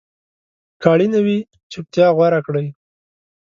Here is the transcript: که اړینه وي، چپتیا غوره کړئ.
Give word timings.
که 0.81 0.87
اړینه 0.93 1.19
وي، 1.25 1.37
چپتیا 1.71 2.07
غوره 2.15 2.39
کړئ. 2.45 2.67